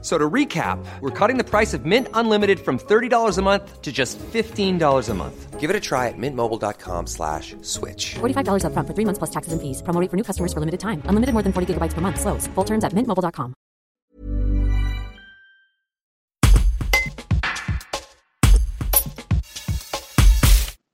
So 0.00 0.16
to 0.16 0.30
recap, 0.30 0.78
we're 1.00 1.10
cutting 1.10 1.38
the 1.38 1.44
price 1.44 1.74
of 1.74 1.84
Mint 1.84 2.06
Unlimited 2.14 2.60
from 2.60 2.78
$30 2.78 3.36
a 3.36 3.42
month 3.42 3.82
to 3.82 3.90
just 3.90 4.16
$15 4.18 5.08
a 5.08 5.14
month. 5.14 5.58
Give 5.58 5.70
it 5.70 5.74
a 5.74 5.80
try 5.80 6.06
at 6.06 6.14
mintmobile.com 6.16 7.08
slash 7.08 7.56
switch. 7.62 8.14
$45 8.20 8.62
upfront 8.62 8.86
for 8.86 8.94
three 8.94 9.04
months 9.04 9.18
plus 9.18 9.30
taxes 9.30 9.52
and 9.52 9.60
fees. 9.60 9.82
Promo 9.82 10.00
rate 10.00 10.08
for 10.08 10.16
new 10.16 10.22
customers 10.22 10.52
for 10.52 10.60
limited 10.60 10.78
time. 10.78 11.02
Unlimited 11.10 11.32
more 11.34 11.42
than 11.42 11.52
40 11.52 11.74
gigabytes 11.74 11.94
per 11.94 12.00
month. 12.00 12.20
Slows. 12.20 12.46
Full 12.54 12.64
terms 12.64 12.84
at 12.84 12.94
mintmobile.com. 12.94 13.54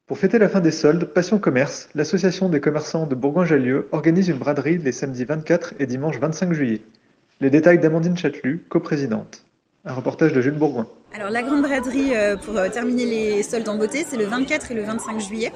Pour 0.07 0.19
fêter 0.19 0.39
la 0.39 0.49
fin 0.49 0.61
des 0.61 0.71
soldes, 0.71 1.05
Passion 1.07 1.39
Commerce, 1.39 1.89
l'association 1.95 2.49
des 2.49 2.61
commerçants 2.61 3.07
de 3.07 3.15
Bourgoin-Jallieu, 3.15 3.89
organise 3.91 4.29
une 4.29 4.39
braderie 4.39 4.79
les 4.79 4.93
samedis 4.93 5.25
24 5.25 5.75
et 5.79 5.87
dimanche 5.87 6.19
25 6.19 6.53
juillet. 6.53 6.83
Les 7.41 7.51
détails 7.51 7.79
d'Amandine 7.81 8.17
Chatelu, 8.17 8.65
coprésidente. 8.69 9.45
Un 9.85 9.93
reportage 9.93 10.33
de 10.33 10.41
Jules 10.41 10.55
Bourgoin. 10.55 10.87
Alors 11.15 11.31
la 11.31 11.43
grande 11.43 11.63
braderie 11.63 12.17
euh, 12.17 12.37
pour 12.37 12.57
euh, 12.57 12.69
terminer 12.69 13.05
les 13.05 13.43
soldes 13.43 13.69
en 13.69 13.77
beauté, 13.77 14.05
c'est 14.09 14.17
le 14.17 14.25
24 14.25 14.73
et 14.73 14.75
le 14.75 14.83
25 14.83 15.21
juillet. 15.21 15.53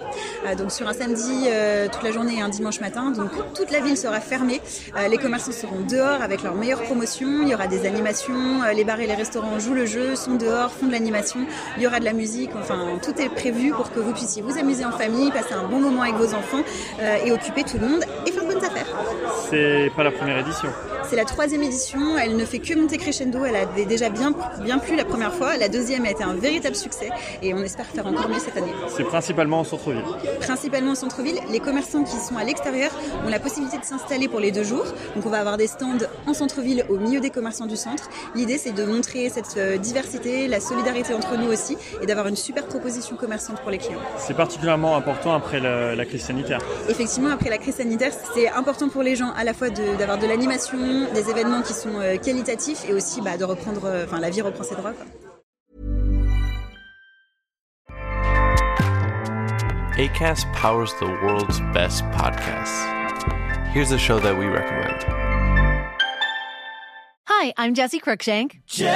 Euh, 0.47 0.55
donc 0.55 0.71
sur 0.71 0.87
un 0.87 0.93
samedi 0.93 1.47
euh, 1.47 1.89
toute 1.91 2.03
la 2.03 2.13
journée 2.13 2.37
et 2.37 2.41
un 2.41 2.49
dimanche 2.49 2.81
matin. 2.81 3.11
Donc 3.11 3.31
toute 3.55 3.71
la 3.73 3.81
ville 3.81 3.97
sera 3.97 4.21
fermée. 4.21 4.61
Euh, 4.97 5.09
les 5.09 5.17
commerçants 5.17 5.51
seront 5.51 5.81
dehors 5.81 6.21
avec 6.23 6.43
leurs 6.43 6.55
meilleures 6.55 6.83
promotions. 6.83 7.43
Il 7.43 7.49
y 7.49 7.55
aura 7.55 7.67
des 7.67 7.87
animations. 7.87 8.63
Euh, 8.63 8.73
les 8.73 8.85
bars 8.85 9.01
et 9.01 9.07
les 9.07 9.15
restaurants 9.15 9.59
jouent 9.59 9.75
le 9.75 9.87
jeu, 9.87 10.15
sont 10.15 10.37
dehors, 10.37 10.71
font 10.71 10.87
de 10.87 10.93
l'animation. 10.93 11.41
Il 11.77 11.83
y 11.83 11.87
aura 11.87 11.99
de 11.99 12.05
la 12.05 12.13
musique. 12.13 12.51
Enfin 12.55 12.99
tout 13.03 13.19
est 13.21 13.31
prévu 13.31 13.73
pour 13.73 13.91
que 13.91 13.99
vous 13.99 14.13
puissiez 14.13 14.43
vous 14.43 14.59
amuser 14.59 14.85
en 14.85 14.93
famille, 14.93 15.31
passer 15.33 15.55
un 15.55 15.67
bon 15.67 15.81
moment 15.81 16.03
avec 16.03 16.17
vos 16.17 16.35
enfants 16.35 16.63
euh, 17.01 17.17
et 17.25 17.33
occuper 17.33 17.65
tout 17.65 17.79
le 17.81 17.89
monde 17.89 18.05
et 18.27 18.31
faire 18.31 18.45
de 18.45 18.53
bonnes 18.53 18.65
affaires. 18.65 18.87
C'est 19.51 19.91
pas 19.97 20.05
la 20.05 20.13
première 20.13 20.39
édition. 20.39 20.69
C'est 21.09 21.17
la 21.17 21.25
troisième 21.25 21.63
édition, 21.63 22.19
elle 22.19 22.37
ne 22.37 22.45
fait 22.45 22.59
que 22.59 22.75
monter 22.75 22.99
crescendo, 22.99 23.45
elle 23.45 23.57
avait 23.57 23.87
déjà 23.87 24.11
bien, 24.11 24.33
bien 24.61 24.79
plu 24.79 24.95
la 24.95 25.05
première 25.07 25.33
fois, 25.33 25.57
la 25.57 25.69
deuxième 25.69 26.05
a 26.05 26.11
été 26.11 26.23
un 26.23 26.35
véritable 26.35 26.77
succès 26.77 27.09
et 27.43 27.55
on 27.55 27.63
espère 27.63 27.87
faire 27.87 28.07
encore 28.07 28.29
mieux 28.29 28.39
cette 28.39 28.57
année. 28.57 28.73
C'est 28.95 29.05
principalement 29.05 29.61
en 29.61 29.65
centre-ville. 29.65 30.03
Principalement 30.41 30.93
au 30.93 30.95
centre-ville, 30.95 31.39
les 31.51 31.61
commerçants 31.61 32.05
qui 32.05 32.17
sont 32.17 32.37
à 32.37 32.45
l'extérieur 32.45 32.91
ont 33.27 33.31
la 33.31 33.39
possibilité 33.39 33.79
de 33.79 33.85
s'installer 33.85 34.29
pour 34.29 34.41
les 34.41 34.51
deux 34.51 34.65
jours. 34.65 34.85
Donc 35.15 35.25
on 35.25 35.31
va 35.31 35.39
avoir 35.41 35.57
des 35.57 35.67
stands 35.67 35.97
en 36.27 36.35
centre-ville 36.35 36.85
au 36.91 36.97
milieu 36.99 37.21
des 37.21 37.31
commerçants 37.31 37.67
du 37.67 37.77
centre. 37.77 38.09
L'idée 38.35 38.59
c'est 38.59 38.73
de 38.73 38.85
montrer 38.85 39.31
cette 39.31 39.57
euh, 39.57 39.77
diversité, 39.79 40.47
la 40.47 40.61
solidarité 40.61 41.15
entre 41.15 41.39
nous 41.39 41.51
aussi 41.51 41.77
et 42.03 42.07
d'avoir 42.07 42.27
une 42.27 42.37
super 42.37 42.67
proposition 42.67 43.17
commerçante 43.17 43.61
pour 43.63 43.71
les 43.71 43.79
clients. 43.79 44.01
C'est 44.19 44.37
particulièrement 44.37 44.95
important 44.97 45.33
après 45.35 45.59
la, 45.61 45.95
la 45.95 46.05
crise 46.05 46.23
sanitaire. 46.25 46.61
Effectivement, 46.89 47.31
après 47.31 47.49
la 47.49 47.59
crise 47.59 47.77
sanitaire, 47.77 48.13
c'est 48.35 48.49
important 48.51 48.91
pour 48.91 49.03
les 49.03 49.17
gens 49.17 49.33
à 49.39 49.45
la 49.45 49.55
fois 49.55 49.71
de- 49.71 49.97
d'avoir 49.99 50.19
de, 50.19 50.27
l'animation, 50.27 50.98
Mm, 50.99 51.13
des 51.15 51.31
événements 51.31 51.63
qui 51.63 51.73
sont 51.73 52.01
euh, 52.01 52.17
qualitatifs 52.17 52.85
et 52.89 52.93
aussi 52.93 53.21
bah, 53.21 53.37
de 53.37 53.45
reprendre, 53.45 53.85
euh, 53.85 54.05
enfin 54.05 54.19
la 54.19 54.31
vie 54.31 54.41
reprend 54.43 54.65
ses 54.65 54.75
droits. 54.75 54.93
Quoi. 54.93 55.07
ACAST 59.97 60.47
powers 60.55 60.93
the 61.01 61.09
world's 61.23 61.61
best 61.73 62.03
podcasts. 62.13 62.87
Here's 63.73 63.93
a 63.93 63.99
show 63.99 64.19
that 64.21 64.37
we 64.37 64.47
recommend. 64.47 65.05
Hi, 67.27 67.53
I'm 67.57 67.75
Jesse 67.75 68.01
Cruikshank. 68.01 68.61
Jesse 68.67 68.95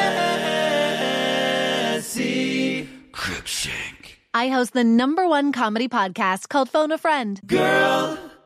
Cruikshank. 3.12 4.19
I 4.34 4.48
host 4.48 4.73
the 4.73 4.83
number 4.83 5.28
one 5.28 5.53
comedy 5.53 5.89
podcast 5.89 6.48
called 6.48 6.70
Phone 6.70 6.90
a 6.90 6.98
Friend. 6.98 7.39
Girl, 7.46 8.17